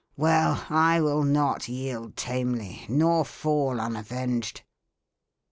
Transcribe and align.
Well, 0.17 0.63
I 0.71 0.99
will 0.99 1.21
not 1.23 1.69
yield 1.69 2.17
tamely, 2.17 2.87
nor 2.89 3.23
fall 3.23 3.79
unavenged." 3.79 4.63